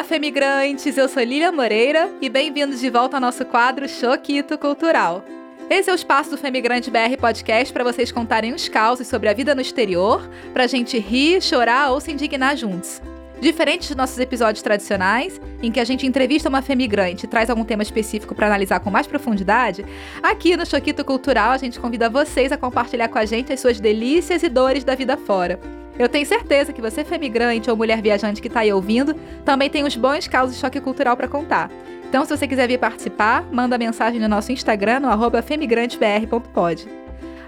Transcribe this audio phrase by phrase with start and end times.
[0.00, 0.96] Olá, femigrantes!
[0.96, 5.22] Eu sou Lília Moreira e bem-vindos de volta ao nosso quadro Choquito Cultural.
[5.68, 9.34] Esse é o espaço do Femigrante BR Podcast para vocês contarem os causos sobre a
[9.34, 13.02] vida no exterior, pra gente rir, chorar ou se indignar juntos.
[13.42, 17.62] Diferente dos nossos episódios tradicionais, em que a gente entrevista uma femigrante e traz algum
[17.62, 19.84] tema específico para analisar com mais profundidade,
[20.22, 23.78] aqui no Choquito Cultural a gente convida vocês a compartilhar com a gente as suas
[23.78, 25.60] delícias e dores da vida fora.
[25.98, 29.84] Eu tenho certeza que você, femigrante ou mulher viajante que está aí ouvindo, também tem
[29.84, 31.70] uns bons causos de choque cultural para contar.
[32.08, 36.88] Então, se você quiser vir participar, manda mensagem no nosso Instagram, no arroba femigrantebr.pod.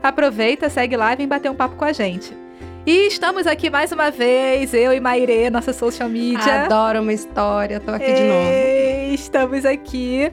[0.02, 2.36] Aproveita, segue lá e vem bater um papo com a gente.
[2.84, 6.64] E estamos aqui mais uma vez, eu e Maire, nossa social media.
[6.64, 9.14] Adoro uma história, tô aqui Ei, de novo.
[9.14, 10.32] Estamos aqui.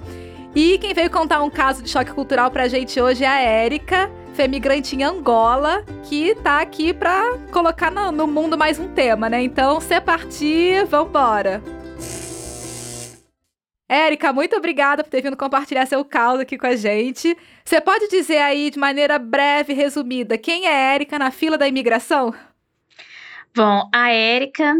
[0.55, 4.09] E quem veio contar um caso de choque cultural pra gente hoje é a Érica,
[4.39, 9.41] femigrante em Angola, que tá aqui pra colocar no, no mundo mais um tema, né?
[9.41, 11.61] Então, se partir, vambora.
[13.89, 17.37] Érica, muito obrigada por ter vindo compartilhar seu caos aqui com a gente.
[17.65, 21.67] Você pode dizer aí, de maneira breve e resumida, quem é Érica na fila da
[21.67, 22.33] imigração?
[23.53, 24.73] Bom, a Érica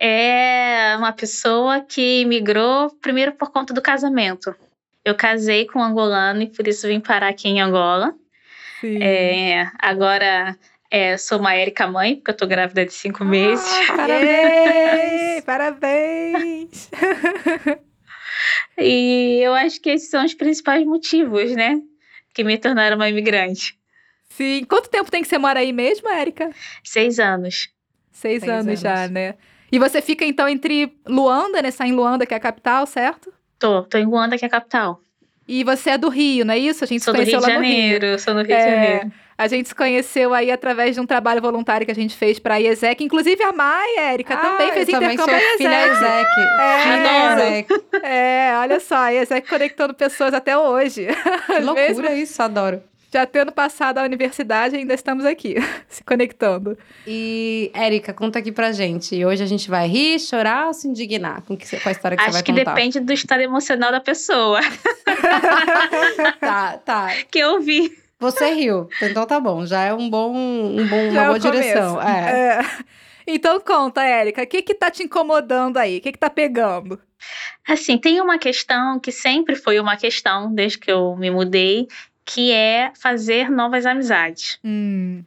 [0.00, 4.56] é uma pessoa que migrou primeiro por conta do casamento.
[5.04, 8.14] Eu casei com um angolano e por isso vim parar aqui em Angola.
[8.80, 9.02] Sim.
[9.02, 10.56] É, agora
[10.90, 13.68] é, sou uma Érica mãe, porque eu tô grávida de cinco ah, meses.
[13.88, 15.44] Parabéns!
[15.44, 16.90] parabéns!
[18.76, 21.80] E eu acho que esses são os principais motivos, né?
[22.32, 23.78] Que me tornaram uma imigrante.
[24.28, 24.64] Sim.
[24.68, 26.50] Quanto tempo tem que você mora aí mesmo, Érica?
[26.82, 27.68] Seis anos.
[28.10, 29.34] Seis, Seis anos, anos, já, né?
[29.70, 31.70] E você fica então entre Luanda, né?
[31.70, 33.32] Sai em Luanda, que é a capital, certo?
[33.58, 35.00] Tô, tô em Luanda, que é a capital.
[35.46, 36.82] E você é do Rio, não é isso?
[36.84, 38.18] A gente sou se conheceu do Rio lá de Janeiro, Rio.
[38.18, 39.12] Sou do Rio é, de Janeiro.
[39.36, 42.54] A gente se conheceu aí através de um trabalho voluntário que a gente fez para
[42.54, 43.02] a IESEC.
[43.02, 46.28] Inclusive a Mai, Érica, ah, também fez intercâmbio sou filha IESEC.
[48.02, 51.08] É, é, olha só, a IESEC conectando pessoas até hoje.
[51.46, 52.82] Que loucura isso, adoro.
[53.14, 55.54] Já tendo passado a universidade, ainda estamos aqui,
[55.88, 56.76] se conectando.
[57.06, 59.24] E, Érica, conta aqui pra gente.
[59.24, 62.24] Hoje a gente vai rir, chorar ou se indignar com, que, com a história que
[62.24, 62.72] Acho você vai contar?
[62.72, 64.58] Acho que depende do estado emocional da pessoa.
[66.40, 67.10] tá, tá.
[67.30, 67.96] Que eu vi.
[68.18, 69.64] Você riu, então tá bom.
[69.64, 72.02] Já é um bom, um bom uma é boa direção.
[72.02, 72.58] É.
[72.58, 72.62] é.
[73.28, 75.98] Então conta, Érica, o que que tá te incomodando aí?
[75.98, 77.00] O que que tá pegando?
[77.68, 81.86] Assim, tem uma questão que sempre foi uma questão desde que eu me mudei,
[82.24, 84.58] que é fazer novas amizades.
[84.64, 85.22] Hum.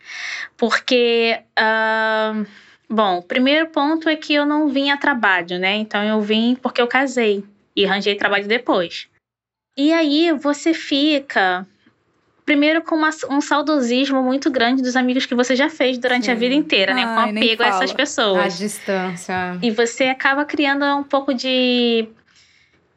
[0.56, 2.46] Porque, uh,
[2.90, 5.76] bom, o primeiro ponto é que eu não vim a trabalho, né?
[5.76, 7.44] Então eu vim porque eu casei
[7.76, 9.08] e arranjei trabalho depois.
[9.78, 11.68] E aí você fica
[12.44, 16.32] primeiro com uma, um saudosismo muito grande dos amigos que você já fez durante Sim.
[16.32, 17.04] a vida inteira, né?
[17.04, 18.56] Com apego a essas pessoas.
[18.56, 19.60] A distância.
[19.62, 22.08] E você acaba criando um pouco de,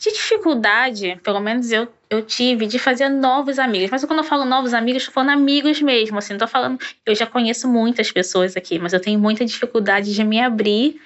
[0.01, 3.89] de dificuldade, pelo menos eu eu tive de fazer novos amigos.
[3.89, 6.19] Mas quando eu falo novos amigos, estou falando amigos mesmo.
[6.19, 6.77] Assim, não tô falando.
[7.07, 11.01] Eu já conheço muitas pessoas aqui, mas eu tenho muita dificuldade de me abrir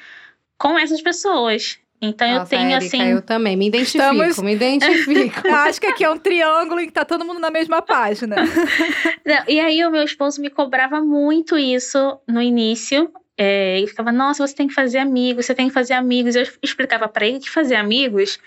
[0.56, 1.78] com essas pessoas.
[2.00, 3.02] Então Nossa, eu tenho Erika, assim.
[3.02, 4.38] Eu também, me identifico, Estamos...
[4.38, 5.40] me identifico.
[5.46, 8.36] eu acho que aqui é um triângulo e tá todo mundo na mesma página.
[9.24, 13.10] Não, e aí o meu esposo me cobrava muito isso no início.
[13.36, 16.34] É, ele ficava, nossa, você tem que fazer amigos, você tem que fazer amigos.
[16.34, 18.38] Eu explicava para ele que fazer amigos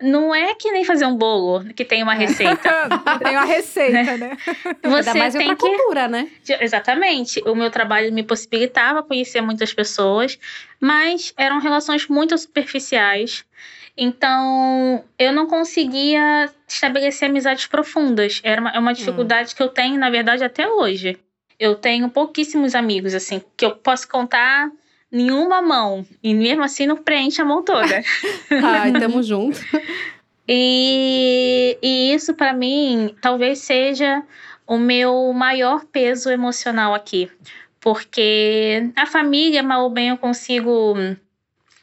[0.00, 2.88] não é que nem fazer um bolo que tem uma receita.
[3.22, 4.36] tem uma receita, né?
[4.82, 5.56] Você mais tem que...
[5.56, 6.30] cultura, né?
[6.60, 7.42] Exatamente.
[7.46, 10.38] O meu trabalho me possibilitava conhecer muitas pessoas,
[10.80, 13.44] mas eram relações muito superficiais.
[13.96, 18.40] Então, eu não conseguia estabelecer amizades profundas.
[18.44, 19.56] Era uma, é uma dificuldade hum.
[19.56, 21.18] que eu tenho, na verdade, até hoje.
[21.58, 24.70] Eu tenho pouquíssimos amigos, assim, que eu posso contar
[25.10, 26.06] nenhuma mão.
[26.22, 28.02] E mesmo assim não preenche a mão toda.
[28.62, 29.58] Ai, tamo junto.
[30.50, 34.22] E, e isso para mim talvez seja
[34.66, 37.30] o meu maior peso emocional aqui.
[37.78, 40.94] Porque a família, mal ou bem, eu consigo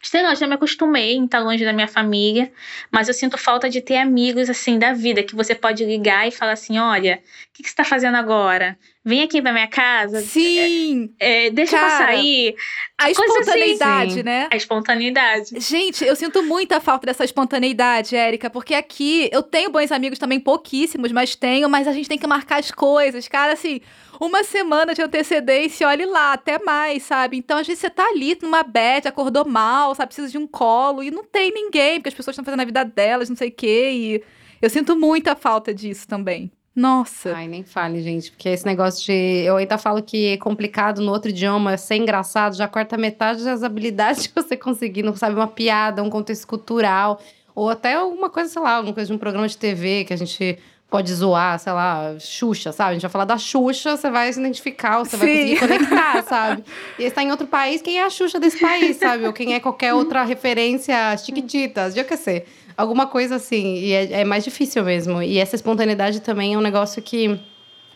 [0.01, 2.51] sei lá, já me acostumei em estar longe da minha família,
[2.91, 6.31] mas eu sinto falta de ter amigos assim da vida que você pode ligar e
[6.31, 8.77] falar assim: olha, o que, que você está fazendo agora?
[9.07, 10.19] Vem aqui pra minha casa.
[10.21, 11.13] Sim!
[11.19, 12.55] É, é, deixa Cara, eu sair.
[12.97, 14.23] A espontaneidade, assim.
[14.23, 14.49] né?
[14.51, 15.59] A espontaneidade.
[15.59, 20.39] Gente, eu sinto muita falta dessa espontaneidade, Érica, porque aqui eu tenho bons amigos também,
[20.39, 23.27] pouquíssimos, mas tenho, mas a gente tem que marcar as coisas.
[23.27, 23.79] Cara, assim,
[24.19, 27.37] uma semana de antecedência, olhe lá, até mais, sabe?
[27.37, 30.07] Então, às vezes você tá ali numa bed, acordou mal, sabe?
[30.07, 32.83] Precisa de um colo e não tem ninguém, porque as pessoas estão fazendo a vida
[32.83, 33.91] delas, não sei o quê.
[33.93, 34.23] E
[34.59, 36.51] eu sinto muita falta disso também.
[36.75, 37.33] Nossa.
[37.33, 39.13] Ai, nem fale, gente, porque esse negócio de.
[39.45, 43.63] Eu ainda falo que é complicado no outro idioma, ser engraçado, já corta metade das
[43.63, 47.21] habilidades de você conseguir, não sabe, uma piada, um contexto cultural,
[47.55, 50.17] ou até alguma coisa, sei lá, alguma coisa de um programa de TV que a
[50.17, 52.91] gente pode zoar, sei lá, Xuxa, sabe?
[52.91, 55.33] A gente vai falar da Xuxa, você vai se identificar, você vai Sim.
[55.33, 56.63] conseguir conectar, sabe?
[56.99, 59.25] E está em outro país, quem é a Xuxa desse país, sabe?
[59.25, 62.45] Ou quem é qualquer outra referência chiquititas, já que ser.
[62.77, 63.75] Alguma coisa assim.
[63.75, 65.21] E é, é mais difícil mesmo.
[65.21, 67.39] E essa espontaneidade também é um negócio que,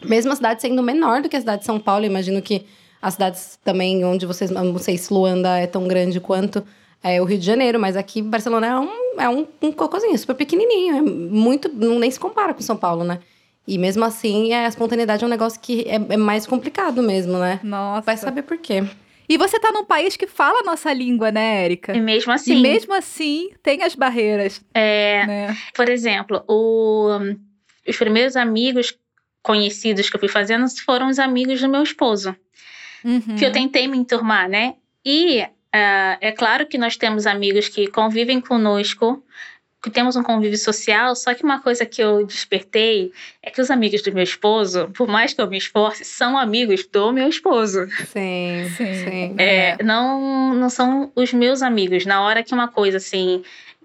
[0.03, 2.65] mesmo a cidade sendo menor do que a cidade de São Paulo, imagino que
[3.01, 6.63] as cidades também onde vocês, não sei se Luanda é tão grande quanto
[7.01, 10.35] é o Rio de Janeiro, mas aqui Barcelona é um, é um, um cocôzinho super
[10.35, 13.19] pequenininho, é muito, não, nem se compara com São Paulo, né?
[13.65, 17.59] E mesmo assim, a espontaneidade é um negócio que é, é mais complicado mesmo, né?
[17.63, 18.01] Nossa.
[18.01, 18.83] Vai saber por quê.
[19.29, 21.95] E você tá num país que fala a nossa língua, né, Érica?
[21.95, 25.57] E mesmo assim, E mesmo assim, tem as barreiras, é, né?
[25.75, 27.19] por exemplo, o-
[27.87, 28.97] os primeiros amigos
[29.43, 32.35] conhecidos que eu fui fazendo foram os amigos do meu esposo.
[33.01, 33.37] Uhum.
[33.37, 34.75] que eu tentei me enturmar, né?
[35.05, 35.41] E
[35.71, 39.23] ah, é claro que nós temos amigos que convivem conosco,
[39.81, 43.11] que temos um convívio social, só que uma coisa que eu despertei
[43.41, 46.85] é que os amigos do meu esposo, por mais que eu me esforce, são amigos
[46.85, 47.87] do meu esposo.
[48.07, 48.93] Sim, Sim.
[48.93, 49.35] sim.
[49.37, 52.05] É, não, não são os meus amigos.
[52.05, 53.41] Na hora que uma coisa assim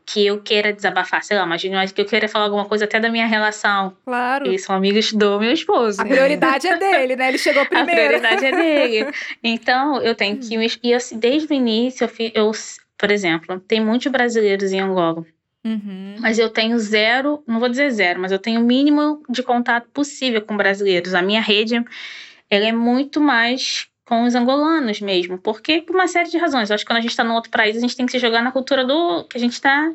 [0.06, 3.08] que eu queira desabafar, sei lá, imagina que eu queira falar alguma coisa até da
[3.08, 3.96] minha relação.
[4.04, 4.46] Claro.
[4.46, 6.02] Eles são amigos do meu esposo.
[6.02, 7.28] A prioridade é dele, né?
[7.28, 7.90] Ele chegou A primeiro.
[8.18, 9.10] prioridade é dele.
[9.42, 10.58] Então, eu tenho que.
[10.58, 12.50] me- E assim, desde o início, eu, fi- eu,
[12.98, 15.24] por exemplo, tem muitos brasileiros em Angola.
[15.64, 16.16] Uhum.
[16.20, 19.88] Mas eu tenho zero, não vou dizer zero, mas eu tenho o mínimo de contato
[19.88, 21.14] possível com brasileiros.
[21.14, 21.82] A minha rede
[22.50, 25.38] ela é muito mais com os angolanos mesmo.
[25.38, 26.70] Porque por uma série de razões.
[26.70, 28.18] Eu acho que quando a gente está num outro país, a gente tem que se
[28.18, 29.92] jogar na cultura do que a gente está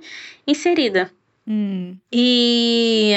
[0.48, 1.12] inserida.
[1.48, 1.96] Hum.
[2.12, 3.16] E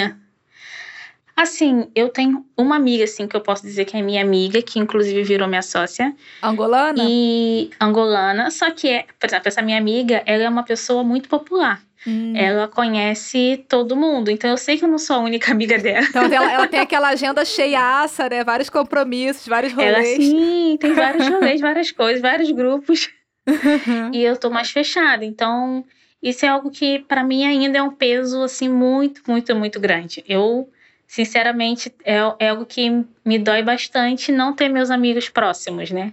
[1.37, 4.79] assim, eu tenho uma amiga assim que eu posso dizer que é minha amiga, que
[4.79, 7.05] inclusive virou minha sócia, Angolana?
[7.09, 11.29] e angolana, só que é, por exemplo, essa minha amiga, ela é uma pessoa muito
[11.29, 11.83] popular.
[12.07, 12.35] Hum.
[12.37, 16.05] Ela conhece todo mundo, então eu sei que eu não sou a única amiga dela.
[16.09, 18.43] Então ela, ela tem aquela agenda cheiaça, né?
[18.43, 20.17] Vários compromissos, vários Ela rolês.
[20.25, 23.09] sim, tem vários rolês, várias coisas, vários grupos.
[23.45, 24.15] Uhum.
[24.15, 25.25] e eu tô mais fechada.
[25.25, 25.85] Então,
[26.23, 30.25] isso é algo que para mim ainda é um peso assim muito, muito, muito grande.
[30.29, 30.71] Eu,
[31.07, 36.13] sinceramente, é, é algo que me dói bastante não ter meus amigos próximos, né?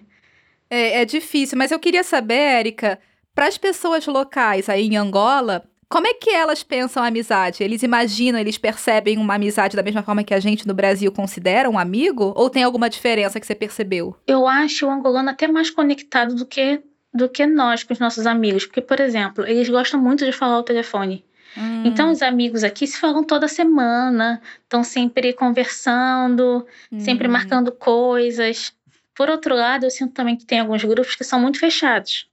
[0.69, 2.99] É, é difícil, mas eu queria saber, Érica,
[3.33, 7.63] para as pessoas locais aí em Angola, como é que elas pensam a amizade?
[7.63, 11.67] Eles imaginam, eles percebem uma amizade da mesma forma que a gente no Brasil considera
[11.67, 12.31] um amigo?
[12.35, 14.15] Ou tem alguma diferença que você percebeu?
[14.27, 16.81] Eu acho o angolano até mais conectado do que
[17.11, 20.57] do que nós com os nossos amigos, porque por exemplo, eles gostam muito de falar
[20.57, 21.25] ao telefone.
[21.57, 21.81] Hum.
[21.83, 26.67] Então os amigos aqui se falam toda semana, estão sempre conversando,
[26.99, 27.31] sempre Hum.
[27.31, 28.71] marcando coisas.
[29.15, 32.27] Por outro lado, eu sinto também que tem alguns grupos que são muito fechados.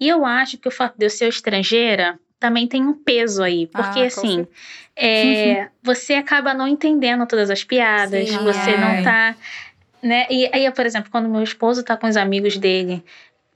[0.00, 3.66] E eu acho que o fato de eu ser estrangeira também tem um peso aí.
[3.66, 4.46] Porque, Ah, assim,
[4.96, 8.76] é, você acaba não entendendo todas as piadas, Sim, você é.
[8.78, 9.36] não tá.
[10.02, 10.26] Né?
[10.30, 13.04] E aí, por exemplo, quando meu esposo tá com os amigos dele.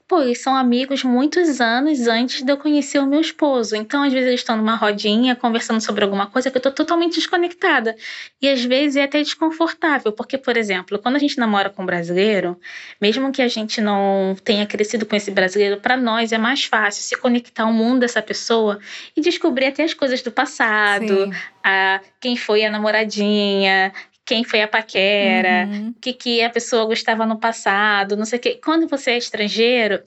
[0.05, 3.73] Pô, eles são amigos muitos anos antes de eu conhecer o meu esposo.
[3.73, 7.15] Então, às vezes, eles estão numa rodinha conversando sobre alguma coisa que eu tô totalmente
[7.15, 7.95] desconectada.
[8.41, 11.85] E às vezes é até desconfortável, porque, por exemplo, quando a gente namora com um
[11.85, 12.59] brasileiro,
[12.99, 17.01] mesmo que a gente não tenha crescido com esse brasileiro, para nós é mais fácil
[17.01, 18.79] se conectar ao mundo dessa pessoa
[19.15, 21.31] e descobrir até as coisas do passado, Sim.
[21.63, 23.93] a quem foi a namoradinha,
[24.25, 25.89] quem foi a paquera, Uhum.
[25.89, 28.59] o que, que a pessoa gostava no passado, não sei o quê.
[28.63, 30.01] Quando você é estrangeiro,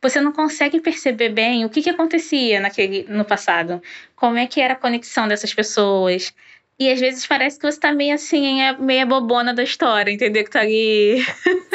[0.00, 3.82] você não consegue perceber bem o que, que acontecia naquele, no passado,
[4.14, 6.32] como é que era a conexão dessas pessoas.
[6.82, 10.42] E às vezes parece que você tá meio assim, é meia bobona da história, entendeu?
[10.44, 11.22] Que tá ali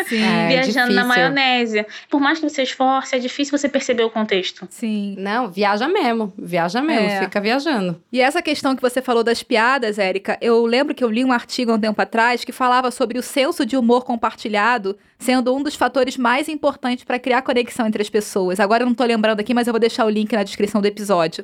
[0.07, 1.85] Sim, É, viajando na maionese.
[2.09, 4.67] Por mais que você esforce, é difícil você perceber o contexto.
[4.69, 5.15] sim.
[5.17, 6.33] Não, viaja mesmo.
[6.37, 7.19] Viaja mesmo, É.
[7.21, 8.01] fica viajando.
[8.11, 11.31] E essa questão que você falou das piadas, Érica, eu lembro que eu li um
[11.31, 15.63] artigo há um tempo atrás que falava sobre o senso de humor compartilhado sendo um
[15.63, 18.59] dos fatores mais importantes para criar conexão entre as pessoas.
[18.59, 20.85] Agora eu não tô lembrando aqui, mas eu vou deixar o link na descrição do
[20.85, 21.43] episódio.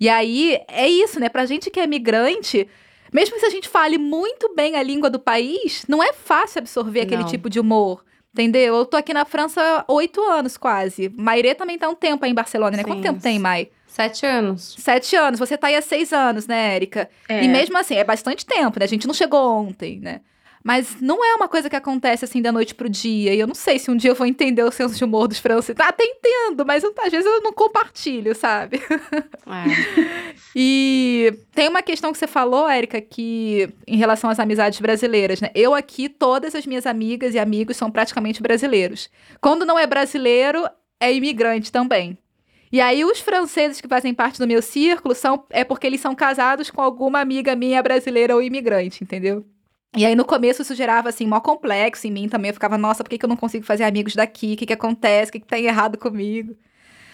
[0.00, 1.28] E aí, é isso, né?
[1.28, 2.66] Pra gente que é migrante,
[3.14, 7.02] mesmo se a gente fale muito bem a língua do país, não é fácil absorver
[7.02, 7.28] aquele Não.
[7.30, 8.04] tipo de humor.
[8.32, 8.74] Entendeu?
[8.74, 11.08] Eu tô aqui na França há oito anos quase.
[11.16, 12.82] Mairê também tá um tempo aí em Barcelona, né?
[12.82, 13.02] Quanto Sim.
[13.02, 13.68] tempo tem, Mai?
[13.86, 14.74] Sete anos.
[14.76, 15.38] Sete anos.
[15.38, 17.08] Você tá aí há seis anos, né, Érica?
[17.28, 17.44] É.
[17.44, 18.86] E mesmo assim, é bastante tempo, né?
[18.86, 20.20] A gente não chegou ontem, né?
[20.64, 23.34] Mas não é uma coisa que acontece assim da noite pro dia.
[23.34, 25.38] E eu não sei se um dia eu vou entender o senso de humor dos
[25.38, 25.78] franceses.
[25.78, 28.80] Ah, até entendo, mas eu, às vezes eu não compartilho, sabe?
[29.46, 30.34] É.
[30.56, 35.50] e tem uma questão que você falou, Érica, que em relação às amizades brasileiras, né?
[35.54, 39.10] Eu aqui, todas as minhas amigas e amigos são praticamente brasileiros.
[39.42, 40.66] Quando não é brasileiro,
[40.98, 42.16] é imigrante também.
[42.72, 46.14] E aí, os franceses que fazem parte do meu círculo são é porque eles são
[46.14, 49.44] casados com alguma amiga minha brasileira ou imigrante, entendeu?
[49.96, 52.48] E aí, no começo, isso gerava, assim, maior complexo em mim também.
[52.48, 54.54] Eu ficava, nossa, por que, que eu não consigo fazer amigos daqui?
[54.54, 55.30] O que, que acontece?
[55.30, 56.56] O que, que tá errado comigo?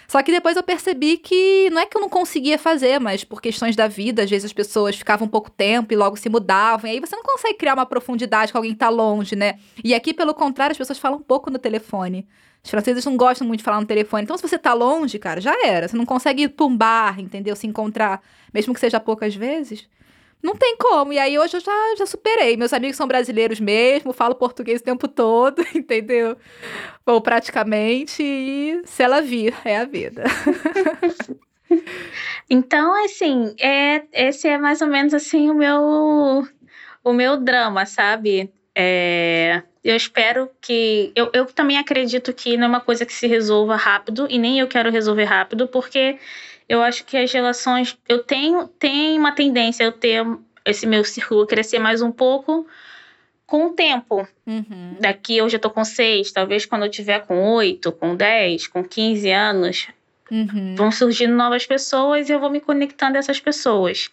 [0.09, 3.41] Só que depois eu percebi que não é que eu não conseguia fazer, mas por
[3.41, 6.91] questões da vida, às vezes as pessoas ficavam um pouco tempo e logo se mudavam.
[6.91, 9.61] E aí você não consegue criar uma profundidade com alguém que tá longe, né?
[9.85, 12.27] E aqui, pelo contrário, as pessoas falam um pouco no telefone.
[12.61, 14.25] Os franceses não gostam muito de falar no telefone.
[14.25, 15.87] Então, se você tá longe, cara, já era.
[15.87, 17.55] Você não consegue tumbar, entendeu?
[17.55, 18.21] Se encontrar,
[18.53, 19.89] mesmo que seja poucas vezes.
[20.43, 21.13] Não tem como.
[21.13, 22.57] E aí hoje eu já, já superei.
[22.57, 26.37] Meus amigos são brasileiros mesmo, falo português o tempo todo, entendeu?
[27.07, 28.23] Ou praticamente.
[28.23, 30.25] E se ela vir, é a vida.
[32.49, 36.47] então, assim, é, esse é mais ou menos assim o meu
[37.03, 38.53] o meu drama, sabe?
[38.75, 41.13] É, eu espero que.
[41.15, 44.59] Eu, eu também acredito que não é uma coisa que se resolva rápido, e nem
[44.59, 46.19] eu quero resolver rápido, porque
[46.71, 47.99] eu acho que as relações.
[48.09, 50.25] Eu tenho, tenho uma tendência a ter
[50.65, 52.65] esse meu círculo crescer mais um pouco
[53.45, 54.27] com o tempo.
[54.47, 54.95] Uhum.
[55.01, 58.85] Daqui eu já tô com seis, talvez quando eu tiver com oito, com dez, com
[58.85, 59.89] quinze anos,
[60.31, 60.77] uhum.
[60.77, 64.09] vão surgindo novas pessoas e eu vou me conectando a essas pessoas.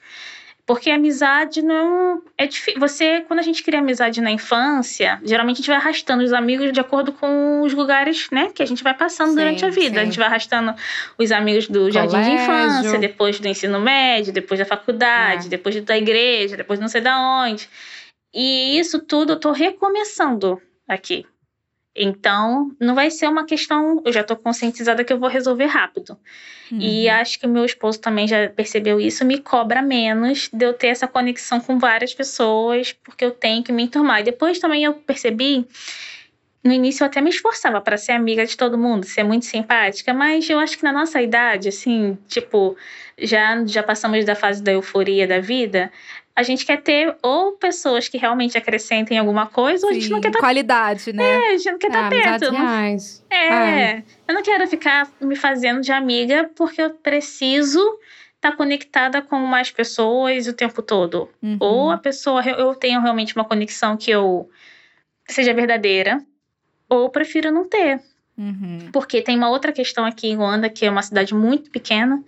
[0.68, 2.78] Porque amizade não é difícil.
[2.82, 6.74] Você, quando a gente cria amizade na infância, geralmente a gente vai arrastando os amigos
[6.74, 9.96] de acordo com os lugares, né, que a gente vai passando sim, durante a vida.
[9.96, 10.02] Sim.
[10.02, 10.76] A gente vai arrastando
[11.18, 11.94] os amigos do Colégio.
[11.94, 15.50] jardim de infância, depois do ensino médio, depois da faculdade, é.
[15.50, 17.70] depois da igreja, depois não sei da onde.
[18.34, 21.26] E isso tudo eu tô recomeçando aqui.
[21.98, 24.02] Então, não vai ser uma questão.
[24.06, 26.18] Eu já estou conscientizada que eu vou resolver rápido.
[26.72, 26.80] Uhum.
[26.80, 30.88] E acho que meu esposo também já percebeu isso, me cobra menos de eu ter
[30.88, 34.22] essa conexão com várias pessoas, porque eu tenho que me enturmar.
[34.22, 35.66] E depois também eu percebi.
[36.64, 40.14] No início eu até me esforçava para ser amiga de todo mundo, ser muito simpática,
[40.14, 42.76] mas eu acho que na nossa idade, assim, tipo,
[43.18, 45.90] já já passamos da fase da euforia da vida,
[46.38, 50.22] a gente quer ter ou pessoas que realmente acrescentem alguma coisa, ou a gente não
[50.22, 50.40] quer estar.
[50.40, 50.46] Tá...
[50.46, 51.24] Qualidade, né?
[51.24, 52.56] É, a gente não quer estar tá é, perto.
[53.28, 57.80] É, é, eu não quero ficar me fazendo de amiga porque eu preciso
[58.36, 61.28] estar tá conectada com mais pessoas o tempo todo.
[61.42, 61.58] Uhum.
[61.60, 64.48] Ou a pessoa, eu tenho realmente uma conexão que eu
[65.28, 66.24] seja verdadeira,
[66.88, 68.00] ou prefiro não ter.
[68.38, 68.90] Uhum.
[68.94, 72.24] Porque tem uma outra questão aqui em Luanda, que é uma cidade muito pequena.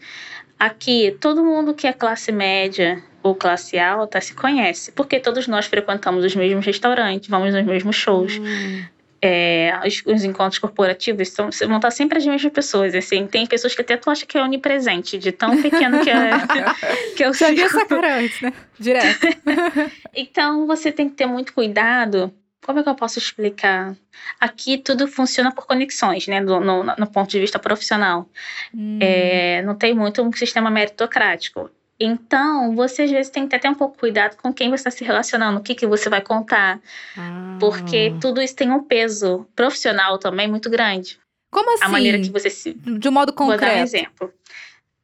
[0.60, 5.66] Aqui, todo mundo que é classe média ou classe alta se conhece, porque todos nós
[5.66, 8.38] frequentamos os mesmos restaurantes, vamos nos mesmos shows.
[8.38, 8.84] Hum.
[9.22, 12.96] É, os, os, encontros corporativos são, vão estar sempre as mesmas pessoas.
[12.96, 16.30] Assim, tem pessoas que até tu acha que é onipresente, de tão pequeno que é.
[17.18, 18.54] que é o Já vi essa cara antes, né?
[18.80, 19.28] Direto.
[20.16, 22.34] então você tem que ter muito cuidado
[22.70, 23.96] como é que eu posso explicar?
[24.40, 26.40] Aqui tudo funciona por conexões, né?
[26.40, 28.30] No, no, no ponto de vista profissional.
[28.72, 29.00] Hum.
[29.02, 31.70] É, não tem muito um sistema meritocrático.
[32.00, 34.92] Então, você às vezes tem que ter até um pouco cuidado com quem você está
[34.92, 36.80] se relacionando, o que, que você vai contar.
[37.18, 37.58] Ah.
[37.60, 41.20] Porque tudo isso tem um peso profissional também muito grande.
[41.52, 41.84] Como assim?
[41.84, 42.74] A maneira que você se.
[42.74, 43.62] De um modo concreto.
[43.62, 44.34] Vou dar um exemplo.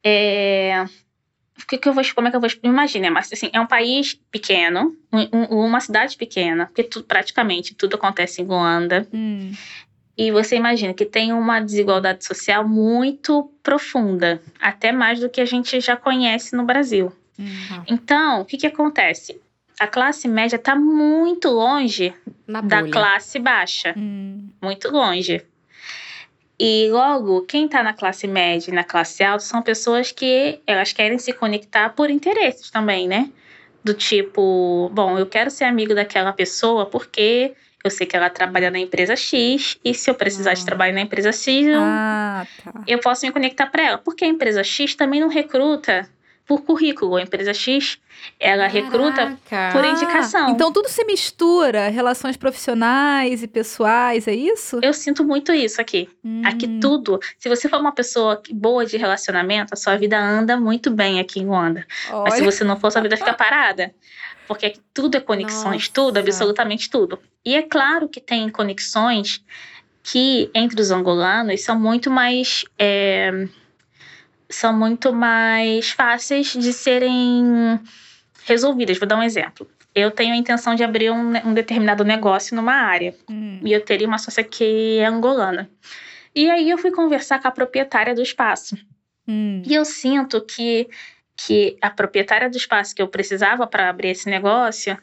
[0.02, 0.86] É,
[1.60, 3.66] o que, que eu vou, como é que eu vou imagina, mas assim, é um
[3.66, 9.06] país pequeno, um, uma cidade pequena, porque tu, praticamente tudo acontece em Luanda.
[9.12, 9.52] Hum.
[10.16, 15.44] E você imagina que tem uma desigualdade social muito profunda, até mais do que a
[15.44, 17.12] gente já conhece no Brasil.
[17.38, 17.82] Uhum.
[17.86, 19.38] Então, o que, que acontece?
[19.78, 22.14] A classe média está muito longe
[22.46, 23.94] da classe baixa.
[23.94, 24.48] Hum.
[24.62, 25.44] Muito longe.
[26.58, 30.92] E logo, quem está na classe média e na classe alta são pessoas que elas
[30.94, 33.30] querem se conectar por interesses também, né?
[33.84, 37.54] Do tipo, bom, eu quero ser amigo daquela pessoa porque
[37.86, 40.64] eu sei que ela trabalha na empresa X e se eu precisar de ah.
[40.64, 42.82] trabalho na empresa X, eu, ah, tá.
[42.86, 43.98] eu posso me conectar para ela.
[43.98, 46.08] Porque a empresa X também não recruta
[46.46, 47.16] por currículo.
[47.16, 47.98] A empresa X,
[48.38, 48.78] ela Caraca.
[48.78, 49.38] recruta
[49.72, 50.50] por indicação.
[50.50, 54.78] Então tudo se mistura, relações profissionais e pessoais, é isso?
[54.82, 56.08] Eu sinto muito isso aqui.
[56.24, 56.42] Hum.
[56.44, 57.18] Aqui tudo.
[57.38, 61.40] Se você for uma pessoa boa de relacionamento, a sua vida anda muito bem aqui
[61.40, 61.84] em Wanda.
[62.10, 63.92] Mas se você não for, sua vida fica parada.
[64.46, 65.92] Porque tudo é conexões, Nossa.
[65.92, 67.18] tudo, absolutamente tudo.
[67.44, 69.44] E é claro que tem conexões
[70.02, 72.64] que entre os angolanos são muito mais.
[72.78, 73.48] É,
[74.48, 77.80] são muito mais fáceis de serem
[78.44, 78.98] resolvidas.
[78.98, 79.68] Vou dar um exemplo.
[79.92, 83.14] Eu tenho a intenção de abrir um, um determinado negócio numa área.
[83.28, 83.60] Hum.
[83.64, 85.68] E eu teria uma sócia que é angolana.
[86.34, 88.76] E aí eu fui conversar com a proprietária do espaço.
[89.26, 89.62] Hum.
[89.66, 90.88] E eu sinto que,
[91.36, 94.96] que a proprietária do espaço que eu precisava para abrir esse negócio,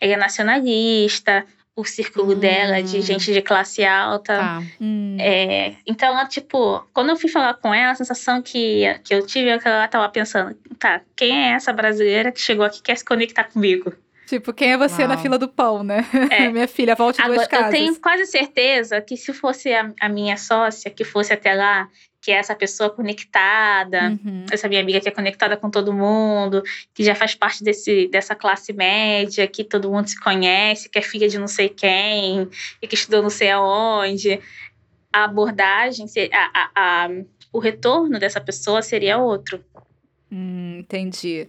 [0.00, 1.44] ela é nacionalista,
[1.74, 2.38] o círculo Hum.
[2.38, 4.36] dela é de gente de classe alta.
[4.36, 4.62] Tá.
[4.80, 5.16] Hum.
[5.18, 9.24] É, então, ela, tipo, quando eu fui falar com ela, a sensação que, que eu
[9.26, 12.82] tive é que ela tava pensando, tá, quem é essa brasileira que chegou aqui e
[12.82, 13.92] quer se conectar comigo?
[14.26, 15.22] Tipo, quem é você na Uau.
[15.22, 16.04] fila do pão, né?
[16.30, 16.48] É.
[16.50, 17.66] Minha filha, volte duas Agora, casas.
[17.66, 21.88] eu tenho quase certeza que se fosse a, a minha sócia que fosse até lá,
[22.30, 24.46] que é essa pessoa conectada, Uhum.
[24.52, 26.62] essa minha amiga que é conectada com todo mundo,
[26.94, 31.02] que já faz parte desse, dessa classe média, que todo mundo se conhece, que é
[31.02, 32.48] filha de não sei quem,
[32.80, 34.40] e que estudou não sei aonde.
[35.12, 37.08] A abordagem, a, a- a-
[37.52, 39.60] o retorno dessa pessoa seria outro.
[40.30, 41.48] Hum, entendi.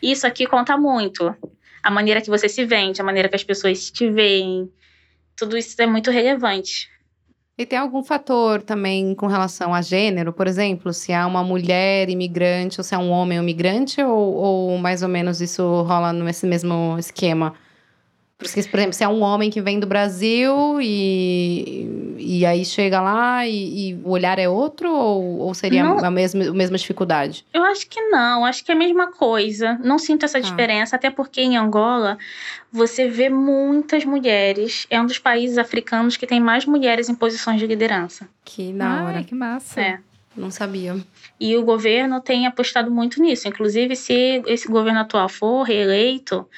[0.00, 1.36] Isso aqui conta muito.
[1.82, 4.72] A maneira que você se vende, a maneira que as pessoas te veem.
[5.36, 6.88] Tudo isso é muito relevante.
[7.58, 12.08] E tem algum fator também com relação a gênero, por exemplo, se há uma mulher
[12.08, 16.46] imigrante ou se é um homem imigrante, ou, ou mais ou menos isso rola nesse
[16.46, 17.54] mesmo esquema?
[18.42, 23.00] Porque, por exemplo, se é um homem que vem do Brasil e, e aí chega
[23.00, 25.98] lá e, e o olhar é outro, ou, ou seria Não.
[26.04, 27.44] a mesma, a mesma dificuldade?
[27.52, 29.78] Eu acho que não, acho que é a mesma coisa.
[29.82, 30.48] Não sinto essa Tá.
[30.48, 32.18] diferença, até porque em Angola
[32.72, 34.86] você vê muitas mulheres.
[34.90, 38.28] É um dos países africanos que tem mais mulheres em posições de liderança.
[38.44, 39.22] Que da Ai, hora.
[39.24, 39.80] que massa.
[39.80, 39.98] É.
[40.34, 40.96] Não sabia.
[41.38, 43.46] E o governo tem apostado muito nisso.
[43.46, 46.48] Inclusive, se esse governo atual for reeleito,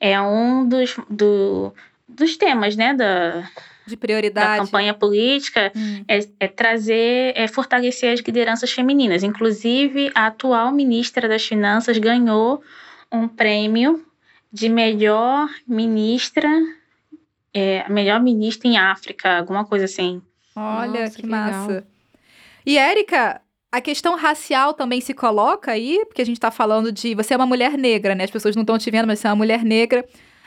[0.00, 1.72] é um dos, do-
[2.08, 3.48] dos temas né, da,
[3.86, 4.58] De da prioridade.
[4.58, 6.04] campanha política Hum.
[6.08, 9.22] é, é trazer, é fortalecer as lideranças femininas.
[9.22, 12.62] Inclusive, a atual ministra das Finanças ganhou
[13.10, 14.04] um prêmio
[14.52, 16.48] de melhor ministra,
[17.52, 20.22] é, melhor ministra em África, alguma coisa assim.
[20.56, 21.72] Olha, Nossa, que, que massa.
[21.72, 21.84] legal.
[22.66, 27.14] E, Érica, a questão racial também se coloca aí, porque a gente tá falando de.
[27.14, 28.24] Você é uma mulher negra, né?
[28.24, 30.04] As pessoas não estão te vendo, mas você é uma mulher negra.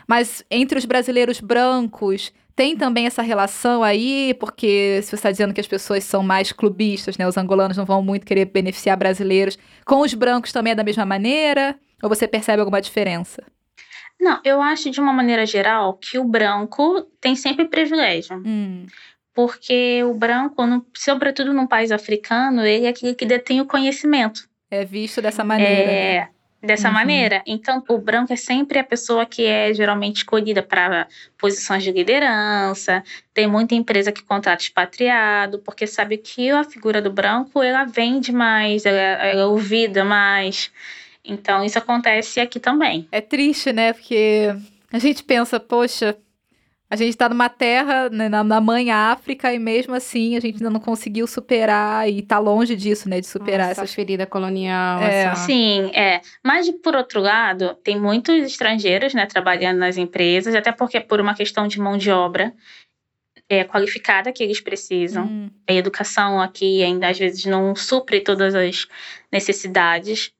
[0.08, 5.54] Mas entre os brasileiros brancos, tem também essa relação aí, porque se você está dizendo
[5.54, 7.28] que as pessoas são mais clubistas, né?
[7.28, 9.58] Os angolanos não vão muito querer beneficiar brasileiros.
[9.86, 11.80] Com os brancos também é da mesma maneira?
[12.02, 13.44] Ou você percebe alguma diferença?
[14.20, 18.38] Não, eu acho de uma maneira geral que o branco tem sempre privilégio.
[18.46, 18.86] Hum,
[19.34, 24.50] Porque o branco, no- sobretudo num país africano, ele é aquele que detém o conhecimento.
[24.70, 25.92] é visto dessa maneira.
[25.92, 26.16] né?
[26.16, 26.28] É,
[26.64, 26.94] dessa Uhum.
[26.94, 27.44] maneira.
[27.46, 33.04] Então, o branco é sempre a pessoa que é geralmente escolhida para posições de liderança.
[33.34, 38.32] Tem muita empresa que contrata expatriado, porque sabe que a figura do branco ela vende
[38.32, 40.72] mais, ela, ela é ouvida mais.
[41.26, 43.08] Então, isso acontece aqui também.
[43.12, 43.92] É triste, né?
[43.92, 44.56] Porque
[44.92, 46.18] a gente pensa, poxa,
[46.92, 50.56] a gente tá numa terra, né, na, na mãe África, e mesmo assim a gente
[50.56, 53.22] ainda não conseguiu superar, e tá longe disso, né?
[53.22, 53.94] De superar Nossa, essas.
[53.96, 55.24] ferida colonial, É.
[55.24, 55.46] essa...
[55.46, 56.20] Sim, é.
[56.44, 61.22] Mas, por outro lado, tem muitos estrangeiros né, trabalhando nas empresas, até porque é por
[61.22, 62.54] uma questão de mão de obra
[63.48, 65.24] é, qualificada que eles precisam.
[65.26, 68.86] Hum, A educação aqui ainda às vezes não supre todas as
[69.32, 70.32] necessidades,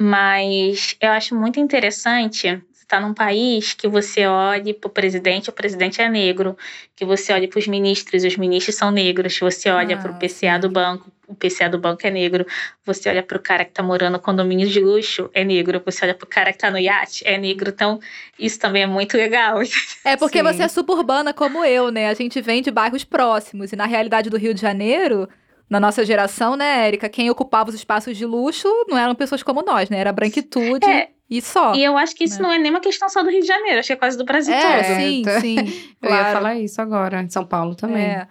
[0.00, 5.52] mas eu acho muito interessante estar num país que você olhe para o presidente, o
[5.52, 6.56] presidente é negro,
[6.94, 10.18] que você olhe para os ministros, os ministros são negros, você olha Ah, para o
[10.18, 12.46] PCA do banco, o PCA do banco é negro,
[12.84, 16.04] você olha para o cara que está morando no condomínio de luxo, é negro, você
[16.04, 17.98] olha para o cara que está no iate, é negro, então
[18.38, 19.58] isso também é muito legal.
[20.04, 20.44] É porque Sim.
[20.44, 22.08] você é suburbana como eu, né?
[22.08, 23.72] A gente vem de bairros próximos.
[23.72, 25.28] E na realidade do Rio de Janeiro,
[25.70, 27.08] na nossa geração, né, Érica?
[27.08, 29.98] Quem ocupava os espaços de luxo não eram pessoas como nós, né?
[29.98, 31.74] Era branquitude É, e só.
[31.74, 32.42] E eu acho que isso Né?
[32.48, 34.24] não é nem uma questão só do Rio de Janeiro, acho que é quase do
[34.24, 34.96] Brasil É, todo.
[35.00, 35.40] sim, Tá.
[35.40, 35.56] sim.
[36.02, 36.32] Eu ia claro.
[36.32, 38.04] falar isso agora, em São Paulo também.
[38.04, 38.26] É.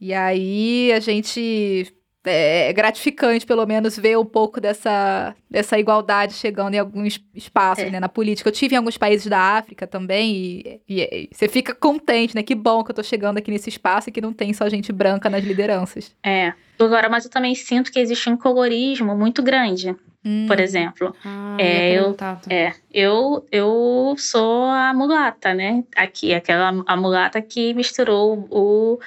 [0.00, 1.92] E aí a gente
[2.28, 7.90] é gratificante, pelo menos, ver um pouco dessa, dessa igualdade chegando em alguns espaços, É.
[7.90, 8.48] né, na política.
[8.48, 12.42] Eu tive em alguns países da África também e, e- e você fica contente, né?
[12.42, 14.92] Que bom que eu tô chegando aqui nesse espaço e que não tem só gente
[14.92, 16.14] branca nas lideranças.
[16.24, 16.52] É.
[16.80, 21.14] Agora, mas eu também sinto que existe um colorismo muito grande, Hum, por exemplo.
[21.24, 22.16] Ah, É, eu-.
[22.50, 25.84] É, eu, eu sou a mulata, né?
[25.96, 28.98] Aqui, aquela a mulata que misturou o,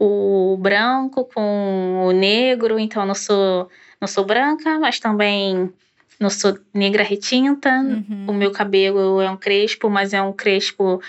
[0.00, 3.68] o branco com o negro, então eu não sou,
[4.00, 5.70] não sou branca, mas também
[6.18, 7.70] não sou negra retinta.
[7.70, 8.24] uhum.
[8.28, 11.02] O meu cabelo é um crespo, mas é um crespo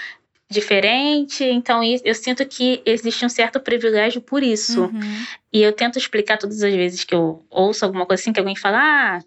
[0.49, 1.45] diferente.
[1.45, 4.83] Então eu sinto que existe um certo privilégio por isso.
[4.83, 5.25] Uhum.
[5.53, 8.57] E eu tento explicar todas as vezes que eu ouço alguma coisa assim, que alguém
[8.57, 9.19] fala, ah,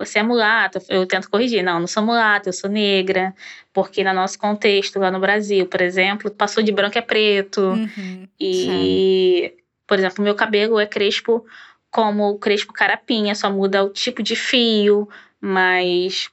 [0.00, 0.82] você é mulata.
[0.88, 1.62] Eu tento corrigir.
[1.62, 3.34] Não, não sou mulata, eu sou negra.
[3.72, 7.60] Porque no nosso contexto, lá no Brasil, por exemplo, passou de branco é preto.
[7.60, 8.26] Uhum.
[8.40, 9.52] E,
[9.86, 11.44] por exemplo, meu cabelo é crespo
[11.90, 15.08] como o crespo carapinha, só muda o tipo de fio,
[15.40, 16.30] mas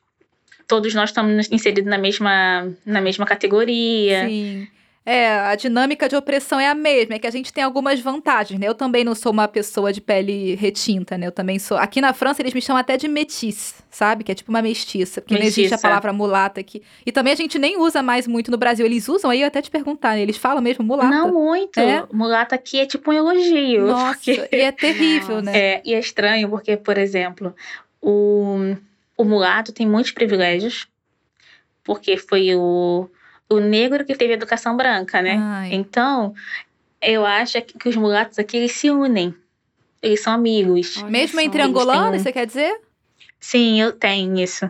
[0.68, 4.28] todos nós estamos inseridos na mesma, na mesma categoria.
[4.28, 4.68] Sim.
[5.10, 8.60] É, a dinâmica de opressão é a mesma, é que a gente tem algumas vantagens,
[8.60, 8.68] né?
[8.68, 11.28] Eu também não sou uma pessoa de pele retinta, né?
[11.28, 11.78] Eu também sou.
[11.78, 14.26] Aqui na França eles me chamam até de métis, sabe?
[14.26, 15.60] Que é tipo uma mestiça, porque Mestiça.
[15.62, 16.84] não existe a palavra mulata aqui.
[17.06, 18.86] E também a gente nem usa mais muito no Brasil.
[18.86, 20.22] Eles usam aí eu até te perguntar, né?
[20.22, 21.10] Eles falam mesmo mulata.
[21.10, 21.80] Não muito.
[21.80, 22.06] É?
[22.12, 23.88] Mulata aqui é tipo um elogio.
[23.88, 25.58] Nossa, porque- e é terrível, né?
[25.58, 27.56] É, e é estranho porque, por exemplo,
[28.02, 28.76] o,
[29.18, 30.86] o mulato tem muitos privilégios,
[31.82, 33.10] porque foi o,
[33.50, 35.38] o negro que teve educação branca, né?
[35.40, 35.74] Ai.
[35.74, 36.34] Então,
[37.02, 39.34] eu acho que, que os mulatos aqui, eles se unem.
[40.02, 40.98] Eles são amigos.
[40.98, 41.46] Olha Mesmo só.
[41.46, 42.80] entre angolanos, você quer dizer?
[43.40, 44.70] Sim, eu tenho isso.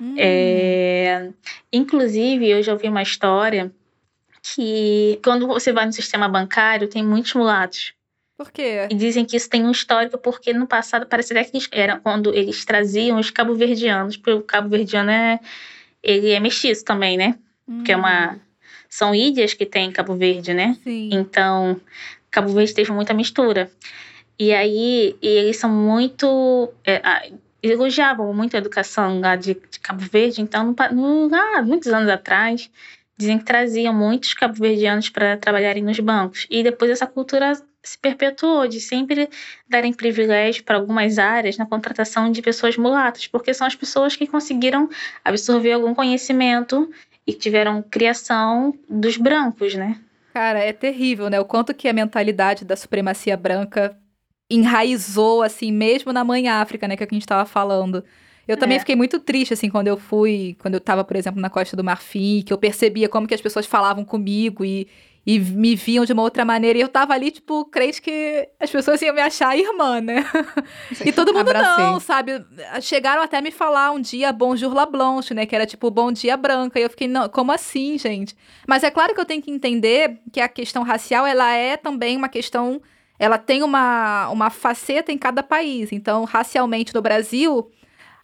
[0.00, 0.14] Hum.
[0.18, 1.30] É,
[1.72, 3.72] inclusive, eu já ouvi uma história
[4.42, 7.92] que quando você vai no sistema bancário, tem muitos mulatos.
[8.36, 8.86] Por quê?
[8.88, 11.98] E dizem que isso tem um histórico, porque no passado parece até que eles eram
[11.98, 15.40] quando eles traziam os cabo-verdianos, porque o cabo-verdiano é,
[16.02, 17.36] ele é mestiço também, né?
[17.84, 18.00] Que é Hum.
[18.00, 18.38] uma.
[18.88, 20.76] São ilhas que tem Cabo Verde, né?
[20.82, 21.10] Sim.
[21.12, 21.80] Então,
[22.30, 23.70] Cabo Verde teve muita mistura.
[24.38, 26.72] E aí, e eles são muito.
[26.86, 27.30] é,
[27.62, 30.40] elogiavam muito a educação lá de, de Cabo Verde.
[30.40, 32.70] Então, no, lá, muitos anos atrás,
[33.16, 36.46] dizem que traziam muitos cabo-verdianos para trabalharem nos bancos.
[36.48, 37.52] E depois essa cultura
[37.82, 39.28] se perpetuou de sempre
[39.68, 44.26] darem privilégio para algumas áreas na contratação de pessoas mulatas, porque são as pessoas que
[44.26, 44.88] conseguiram
[45.24, 46.88] absorver algum conhecimento
[47.28, 50.00] e tiveram criação dos brancos, né?
[50.32, 51.38] Cara, é terrível, né?
[51.38, 53.94] O quanto que a mentalidade da supremacia branca
[54.50, 56.96] enraizou, assim, mesmo na mãe África, né?
[56.96, 58.02] Que é que a gente tava falando.
[58.46, 58.80] Eu também É.
[58.80, 61.84] fiquei muito triste, assim, quando eu fui, quando eu tava, por exemplo, na Costa do
[61.84, 64.88] Marfim, que eu percebia como que as pessoas falavam comigo e,
[65.30, 66.78] e me viam de uma outra maneira.
[66.78, 70.24] E eu tava ali, tipo, crente que as pessoas iam me achar irmã, né?
[71.04, 71.84] E todo mundo Abracei.
[71.84, 72.42] não, sabe?
[72.80, 75.44] Chegaram até a me falar um dia Bonjour la Blanche, né?
[75.44, 76.80] Que era tipo Bom Dia Branca.
[76.80, 78.34] E eu fiquei, não, como assim, gente?
[78.66, 82.16] Mas é claro que eu tenho que entender que a questão racial, ela é também
[82.16, 82.80] uma questão...
[83.18, 85.92] Ela tem uma, uma faceta em cada país.
[85.92, 87.70] Então, racialmente no Brasil,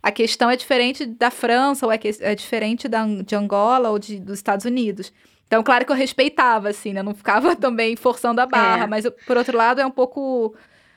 [0.03, 3.99] a questão é diferente da França, ou é, que- é diferente da, de Angola ou
[3.99, 5.13] de, dos Estados Unidos.
[5.47, 7.03] Então, claro que eu respeitava, assim, né?
[7.03, 8.85] Não ficava também forçando a barra.
[8.85, 8.87] É.
[8.87, 10.55] Mas, por outro lado, é um pouco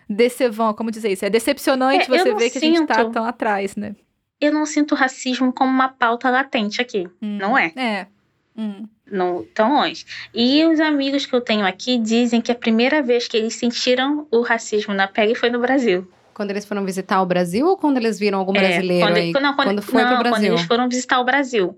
[0.09, 1.25] decevant, como dizer isso?
[1.25, 3.11] É decepcionante É, eu você não ver que a gente tá sinto.
[3.11, 3.95] tão atrás, né?
[4.39, 7.07] Eu não sinto racismo como uma pauta latente aqui.
[7.21, 7.37] Hum.
[7.39, 7.71] Não é?
[7.75, 8.07] É.
[8.55, 8.85] Hum.
[9.09, 10.05] Não tão longe.
[10.33, 14.27] E os amigos que eu tenho aqui dizem que a primeira vez que eles sentiram
[14.31, 16.07] o racismo na pele foi no Brasil.
[16.33, 19.31] Quando eles foram visitar o Brasil ou quando eles viram algum É, brasileiro quando, aí?
[19.33, 20.53] não, quando, quando foi não, pro quando Brasil?
[20.53, 21.77] eles foram visitar o Brasil.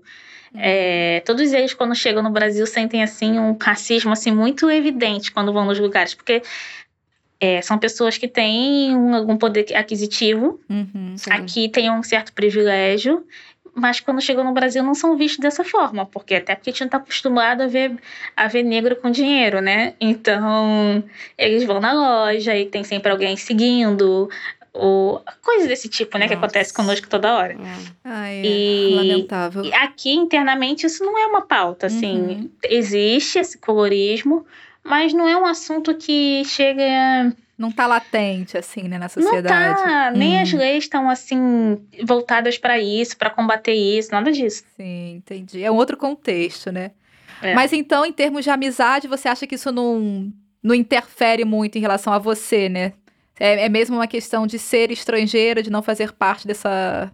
[0.54, 5.52] É, todos eles, quando chegam no Brasil, sentem assim um racismo assim muito evidente quando
[5.52, 6.42] vão nos lugares, porque
[7.40, 11.14] é, são pessoas que têm um- algum poder aquisitivo, Uhum.
[11.30, 13.24] Aqui têm um certo privilégio,
[13.74, 16.80] mas quando chegam no Brasil não são vistos dessa forma, porque até porque a gente
[16.80, 17.92] não está acostumado a ver,
[18.36, 19.94] a ver negro com dinheiro, né?
[20.00, 21.02] Então
[21.38, 24.28] eles vão na loja e tem sempre alguém seguindo,
[24.72, 26.26] ou coisas desse tipo, né?
[26.28, 26.46] Que Nossa.
[26.46, 27.54] acontece conosco toda hora.
[27.54, 27.92] É.
[28.04, 29.64] Ai, é E- lamentável.
[29.64, 32.16] E aqui internamente isso não é uma pauta, assim.
[32.20, 32.50] Uhum.
[32.64, 34.44] Existe esse colorismo,
[34.84, 37.34] mas não é um assunto que chega.
[37.58, 39.82] Não tá latente, assim, né, na Não sociedade.
[39.82, 40.10] tá.
[40.12, 40.42] Nem Hum.
[40.42, 44.64] as leis estão assim voltadas para isso, para combater isso, nada disso.
[44.76, 45.62] Sim, entendi.
[45.62, 46.92] É um outro contexto, né?
[47.42, 47.54] É.
[47.54, 51.80] Mas então, em termos de amizade, você acha que isso não, não interfere muito em
[51.82, 52.92] relação a você, né?
[53.40, 57.10] É, é mesmo uma questão de ser estrangeira, de não fazer parte dessa.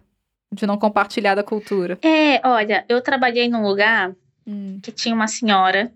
[0.53, 1.97] de não compartilhar da cultura.
[2.01, 4.79] É, olha, eu trabalhei num lugar Hum.
[4.81, 5.91] que tinha uma senhora,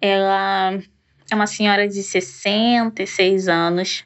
[0.00, 0.72] ela
[1.30, 4.04] é uma senhora de 66 anos.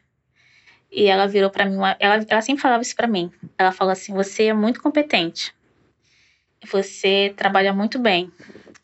[0.92, 3.32] E ela virou pra mim, uma- ela, ela sempre falava isso pra mim.
[3.58, 5.52] Ela falou assim: "Você é muito competente.
[6.70, 8.30] Você trabalha muito bem,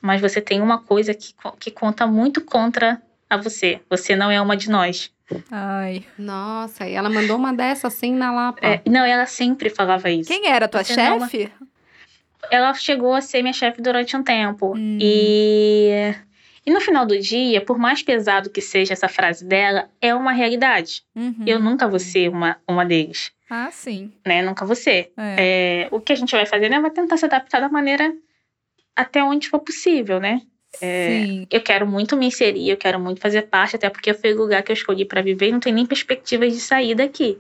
[0.01, 3.81] mas você tem uma coisa que, que conta muito contra a você.
[3.89, 5.13] Você não é uma de nós."
[5.51, 6.05] Ai.
[6.19, 8.67] Nossa, e ela mandou uma dessa assim na Lapa.
[8.67, 10.29] É, não, ela sempre falava isso.
[10.29, 11.51] Quem era tua Você não- chefe?
[12.51, 14.75] ela chegou a ser minha chefe durante um tempo.
[14.77, 14.99] Hum.
[15.01, 16.15] E,
[16.67, 20.33] e no final do dia, por mais pesado que seja essa frase dela, é uma
[20.33, 21.03] realidade.
[21.15, 21.45] Uhum.
[21.47, 24.13] Eu nunca vou ser uma, uma deles, Ah, sim.
[24.27, 24.43] né?
[24.43, 25.13] Nunca vou ser.
[25.17, 25.87] É.
[25.87, 26.81] É, o que a gente vai fazer, né?
[26.81, 28.13] Vai tentar se adaptar da maneira
[28.97, 30.43] até onde for possível, né?
[30.81, 31.47] É.
[31.51, 34.63] Eu quero muito me inserir, eu quero muito fazer parte, até porque foi o lugar
[34.63, 37.39] que eu escolhi para viver e não tem nem perspectivas de sair daqui.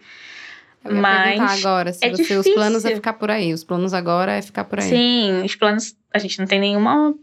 [0.82, 3.52] Mas agora, se é você, os planos é ficar por aí.
[3.52, 4.88] Os planos agora é ficar por aí.
[4.88, 5.94] Sim, os planos.
[6.12, 7.14] A gente não tem nenhuma,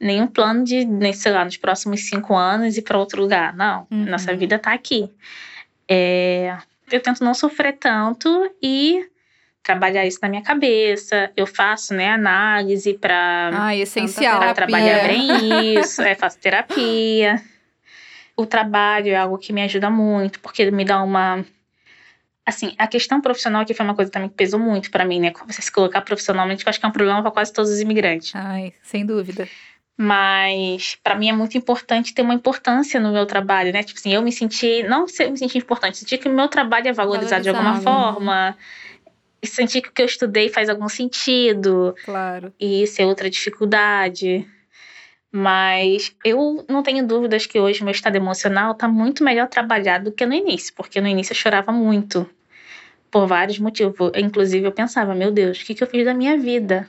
[0.00, 3.54] nenhum plano de, sei lá, nos próximos cinco anos ir para outro lugar.
[3.54, 3.86] Não.
[3.90, 4.06] Uhum.
[4.06, 5.10] Nossa vida tá aqui.
[5.86, 6.56] É,
[6.90, 9.06] eu tento não sofrer tanto e
[9.64, 11.32] trabalhar isso na minha cabeça.
[11.36, 14.38] Eu faço, né, análise para Ah, essencial.
[14.38, 14.54] terapia.
[14.54, 16.00] trabalhar bem isso.
[16.02, 17.42] É, faço terapia.
[18.36, 21.44] O trabalho é algo que me ajuda muito, porque me dá uma.
[22.46, 25.32] Assim, a questão profissional que foi uma coisa também que pesou muito para mim, né?
[25.46, 28.32] Você se colocar profissionalmente, eu acho que é um problema para quase todos os imigrantes.
[28.34, 29.48] Ai, sem dúvida.
[29.96, 33.82] Mas para mim é muito importante ter uma importância no meu trabalho, né?
[33.82, 36.48] Tipo assim, eu me senti, não se eu me senti importante, sentir que o meu
[36.48, 38.14] trabalho é valorizado de alguma Valorizado.
[38.14, 38.56] forma,
[39.46, 42.52] sentir que o que eu estudei faz algum sentido, Claro.
[42.58, 44.46] e isso é outra dificuldade.
[45.30, 50.12] Mas eu não tenho dúvidas que hoje meu estado emocional está muito melhor trabalhado do
[50.12, 52.28] que no início, porque no início eu chorava muito,
[53.10, 54.12] por vários motivos.
[54.14, 56.88] Inclusive eu pensava, meu Deus, o que, que eu fiz da minha vida?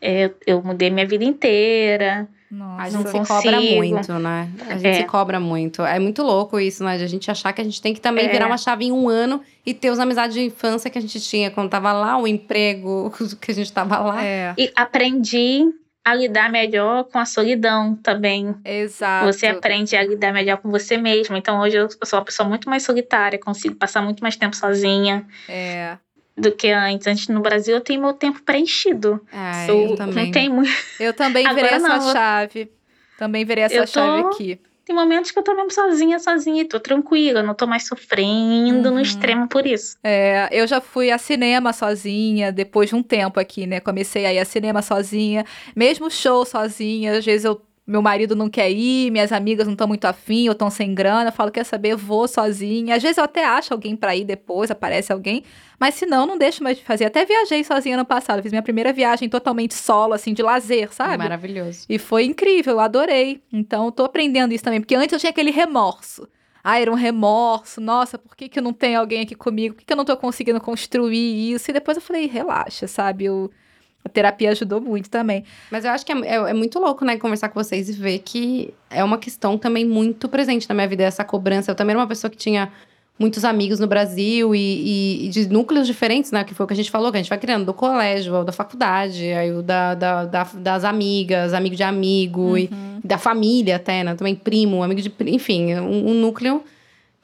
[0.00, 2.28] É, eu mudei minha vida inteira.
[2.54, 2.90] A Nossa.
[2.90, 3.76] gente Não se cobra consigo.
[3.76, 4.50] muito, né?
[4.68, 4.94] A gente É.
[4.94, 5.82] se cobra muito.
[5.82, 6.96] É muito louco isso, né?
[6.96, 8.28] De a gente achar que a gente tem que também É.
[8.28, 11.20] virar uma chave em um ano e ter as amizades de infância que a gente
[11.20, 14.24] tinha quando tava lá, o emprego que a gente tava lá.
[14.24, 15.64] É, E aprendi
[16.04, 18.54] a lidar melhor com a solidão também.
[18.64, 19.26] exato.
[19.26, 21.34] Você aprende a lidar melhor com você mesmo.
[21.36, 25.24] Então hoje eu sou uma pessoa muito mais solitária, consigo passar muito mais tempo sozinha
[25.48, 25.96] É.
[26.36, 27.06] do que antes.
[27.06, 29.20] Antes no Brasil eu tenho meu tempo preenchido.
[29.32, 30.24] É, eu eu também.
[30.26, 30.70] não tenho muito.
[30.98, 32.12] Eu também Agora virei essa não.
[32.12, 32.70] chave.
[33.16, 34.60] Também virei essa Eu tô- chave aqui.
[34.84, 38.88] Tem momentos que eu tô mesmo sozinha, sozinha, e tô tranquila, não tô mais sofrendo
[38.90, 38.96] Uhum.
[38.96, 39.96] no extremo por isso.
[40.04, 43.80] É, eu já fui a cinema sozinha, depois de um tempo aqui, né?
[43.80, 47.16] Comecei a ir a cinema sozinha, mesmo show sozinha.
[47.16, 50.52] Às vezes eu, meu marido não quer ir, minhas amigas não estão muito afim, ou
[50.52, 51.28] estão sem grana.
[51.28, 52.96] Eu falo, quer saber, eu vou sozinha.
[52.96, 55.44] Às vezes eu até acho alguém pra ir depois, aparece alguém.
[55.78, 57.04] Mas se não, não deixo mais de fazer.
[57.04, 58.42] Até viajei sozinha no passado.
[58.42, 61.18] Fiz minha primeira viagem totalmente solo, assim, de lazer, sabe?
[61.18, 61.84] Maravilhoso.
[61.88, 63.42] E foi incrível, eu adorei.
[63.52, 64.80] Então, eu tô aprendendo isso também.
[64.80, 66.26] Porque antes eu tinha aquele remorso.
[66.62, 67.82] Ah, era um remorso.
[67.82, 69.74] Nossa, por que, que não tem alguém aqui comigo?
[69.74, 71.70] Por que, que eu não tô conseguindo construir isso?
[71.70, 73.26] E depois eu falei, relaxa, sabe?
[73.26, 73.50] Eu,
[74.04, 75.44] a terapia ajudou muito também.
[75.70, 78.18] Mas eu acho que é, é- é muito louco, né, conversar com vocês e ver
[78.18, 81.70] que é uma questão também muito presente na minha vida, essa cobrança.
[81.70, 82.70] Eu também era uma pessoa que tinha
[83.18, 86.42] muitos amigos no Brasil e, e- e de núcleos diferentes, né?
[86.44, 88.44] Que foi o que a gente falou, que a gente vai criando do colégio, ao
[88.44, 92.68] da faculdade, aí o da, da- da- das amigas, amigo de amigo, e
[93.04, 94.14] da família até, né?
[94.16, 95.12] Também primo, amigo de.
[95.28, 96.62] Enfim, um, um núcleo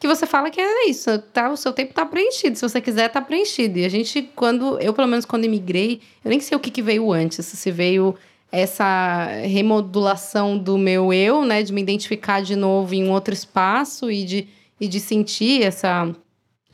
[0.01, 1.51] que você fala que é isso, tá?
[1.51, 2.57] O seu tempo tá preenchido.
[2.57, 3.79] Se você quiser, tá preenchido.
[3.79, 4.79] E a gente, quando.
[4.81, 7.45] Eu, pelo menos, quando imigrei, eu nem sei o que, que veio antes.
[7.45, 8.15] Se veio
[8.51, 11.63] essa remodulação do meu eu, né?
[11.63, 14.49] De me identificar de novo em um outro espaço e de,
[14.81, 16.11] e de sentir essa.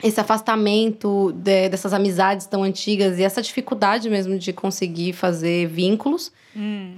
[0.03, 6.31] Esse afastamento de- dessas amizades tão antigas e essa dificuldade mesmo de conseguir fazer vínculos.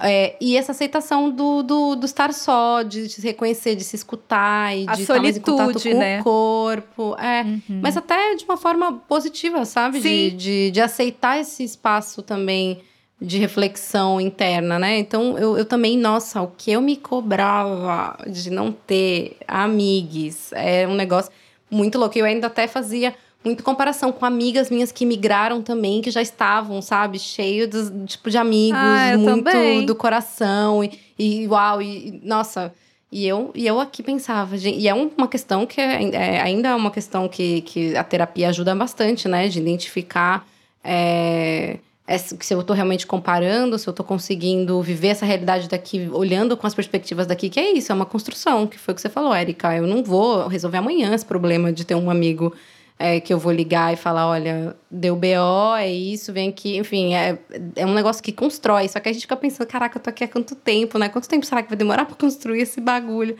[0.01, 3.95] É, e essa aceitação do, do, do estar só, de, de se reconhecer, de se
[3.97, 6.19] escutar e A de estar mais em contato solitude, com né?
[6.19, 7.15] o corpo.
[7.19, 7.41] É.
[7.43, 7.79] Uhum.
[7.81, 9.99] Mas até de uma forma positiva, sabe?
[9.99, 12.79] De, de, de aceitar esse espaço também
[13.21, 14.97] de reflexão interna, né?
[14.97, 20.87] Então, eu, eu também, nossa, o que eu me cobrava de não ter amigos é
[20.87, 21.29] um negócio
[21.69, 22.17] muito louco.
[22.17, 26.81] Eu ainda até fazia muita comparação com amigas minhas que migraram também, que já estavam,
[26.81, 29.85] sabe, cheio dos, tipo, de amigos, Ah, muito também.
[29.85, 32.73] do coração e, e uau, e nossa.
[33.11, 36.41] E eu, e eu aqui pensava, gente, e é um- uma questão que é, é-
[36.41, 39.47] ainda é uma questão que, que a terapia ajuda bastante, né?
[39.47, 40.45] De identificar
[40.83, 41.77] é,
[42.17, 46.57] se se eu tô realmente comparando, se eu tô conseguindo viver essa realidade daqui, olhando
[46.57, 49.09] com as perspectivas daqui, que é isso, é uma construção, que foi o que você
[49.09, 49.75] falou, Érica.
[49.75, 52.53] Eu não vou resolver amanhã esse problema de ter um amigo
[52.99, 56.77] é, que eu vou ligar e falar, olha, deu BO, é isso, vem aqui.
[56.77, 57.39] Enfim, é,
[57.77, 58.89] é um negócio que constrói.
[58.89, 61.07] Só que a gente fica pensando, caraca, eu tô aqui há quanto tempo, né?
[61.07, 63.37] Quanto tempo será que vai demorar pra construir esse bagulho?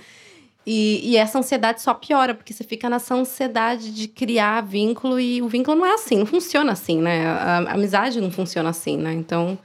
[0.71, 5.41] E, e essa ansiedade só piora, porque você fica nessa ansiedade de criar vínculo e
[5.41, 7.25] o vínculo não é assim, não funciona assim, né?
[7.25, 9.12] A, a amizade não funciona assim, né?
[9.12, 9.58] Então,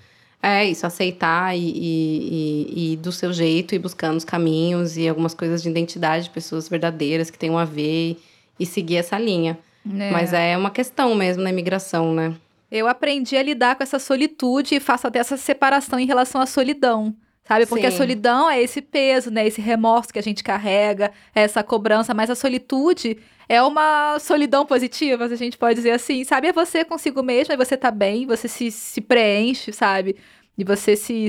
[0.42, 5.34] é isso, aceitar e, e, e- do seu jeito e buscando os caminhos e algumas
[5.34, 8.18] coisas de identidade, pessoas verdadeiras que tenham a ver e,
[8.60, 9.58] e seguir essa linha.
[9.86, 10.10] É.
[10.10, 12.34] Mas é uma questão mesmo na imigração, né?
[12.72, 16.46] Eu aprendi a lidar com essa solitude e faço até essa separação em relação à
[16.46, 17.14] solidão.
[17.46, 17.66] Sabe?
[17.66, 17.98] Porque a Sim.
[17.98, 19.46] solidão é esse peso, né?
[19.46, 24.64] Esse remorso que a gente carrega, é essa cobrança, mas a solitude é uma solidão
[24.64, 26.48] positiva, se a gente pode dizer assim, sabe?
[26.48, 30.16] É você consigo mesmo, aí você tá bem, você se, se preenche, sabe?
[30.56, 31.28] E você se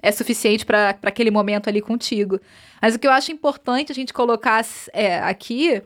[0.00, 2.40] é suficiente para aquele momento ali contigo.
[2.80, 5.82] Mas o que eu acho importante a gente colocar é, aqui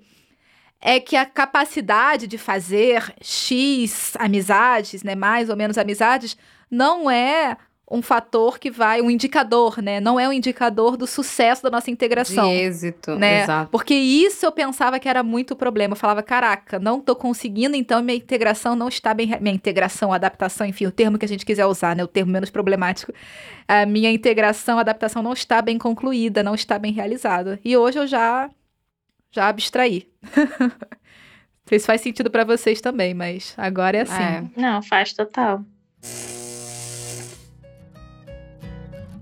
[0.78, 6.36] é que a capacidade de fazer X amizades, né, mais ou menos amizades,
[6.70, 7.56] não é
[7.90, 9.98] um fator que vai, um indicador, né?
[9.98, 12.48] Não é um indicador do sucesso da nossa integração.
[12.48, 13.42] De êxito, né?
[13.42, 13.70] exato.
[13.72, 15.92] Porque isso eu pensava que era muito problema.
[15.94, 19.36] Eu falava, caraca, não tô conseguindo, então minha integração não está bem.
[19.40, 22.04] Minha integração, adaptação, enfim, o termo que a gente quiser usar, né?
[22.04, 23.12] O termo menos problemático.
[23.66, 27.58] A minha integração, adaptação não está bem concluída, não está bem realizada.
[27.64, 28.48] E hoje eu já.
[29.32, 30.08] Já abstraí.
[30.58, 30.70] não
[31.66, 34.22] sei se faz sentido para vocês também, mas agora é assim.
[34.22, 34.44] É.
[34.56, 35.64] Não, faz total.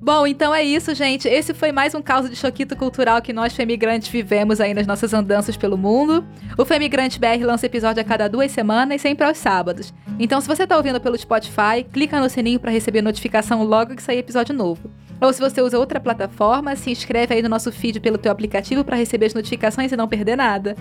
[0.00, 1.26] Bom, então é isso, gente.
[1.26, 5.12] Esse foi mais um caso de choquito cultural que nós femigrantes vivemos aí nas nossas
[5.12, 6.24] andanças pelo mundo.
[6.56, 9.92] O Femigrante BR lança episódio a cada duas semanas, sempre aos sábados.
[10.16, 14.02] Então, se você está ouvindo pelo Spotify, clica no sininho para receber notificação logo que
[14.02, 14.88] sair episódio novo.
[15.20, 18.84] Ou se você usa outra plataforma, se inscreve aí no nosso feed pelo teu aplicativo
[18.84, 20.76] para receber as notificações e não perder nada.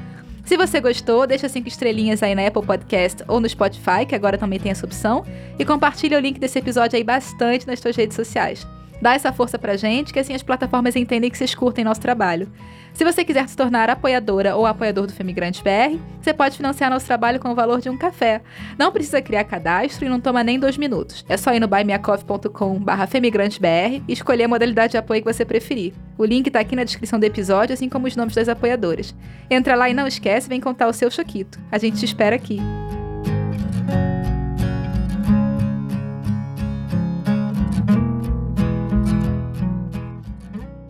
[0.46, 4.38] Se você gostou, deixa cinco estrelinhas aí na Apple Podcast ou no Spotify, que agora
[4.38, 5.26] também tem essa opção,
[5.58, 8.66] e compartilha o link desse episódio aí bastante nas suas redes sociais.
[9.02, 12.52] Dá essa força pra gente, que assim as plataformas entendem que vocês curtem nosso trabalho.
[12.94, 17.06] Se você quiser se tornar apoiadora ou apoiador do Femigrante BR, você pode financiar nosso
[17.06, 18.42] trabalho com o valor de um café.
[18.76, 21.24] Não precisa criar cadastro e não toma nem dois minutos.
[21.30, 25.94] É só ir no buymeacoffee.com.br femigrantebr e escolher a modalidade de apoio que você preferir.
[26.18, 29.14] O link tá aqui na descrição do episódio, assim como os nomes das apoiadoras.
[29.48, 31.60] Entra lá e não esquece, vem contar o seu choquito.
[31.72, 32.60] A gente te espera aqui.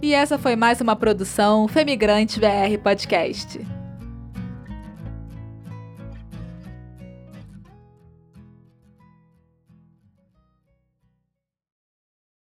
[0.08, 3.60] E essa foi mais uma produção Femigrante BR Podcast.